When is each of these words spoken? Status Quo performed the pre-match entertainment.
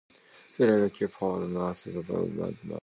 Status 0.55 0.95
Quo 0.97 1.07
performed 1.07 1.55
the 1.55 1.59
pre-match 1.59 1.85
entertainment. 1.85 2.57